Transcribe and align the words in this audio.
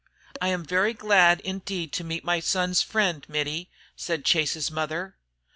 "I 0.41 0.47
am 0.47 0.65
very 0.65 0.95
glad 0.95 1.41
indeed 1.41 1.93
to 1.93 2.03
meet 2.03 2.23
my 2.23 2.39
son's 2.39 2.81
friend 2.81 3.23
Mittie," 3.29 3.69
said 3.95 4.25
Chase's 4.25 4.71
mother. 4.71 5.15